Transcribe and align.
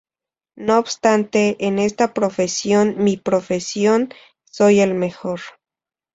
No 0.55 0.79
obstante 0.79 1.57
en 1.63 1.77
esta 1.77 2.15
profesión, 2.15 2.95
mi 3.03 3.17
profesión, 3.17 4.09
soy 4.45 4.79
el 4.79 4.95
mejor". 4.95 5.41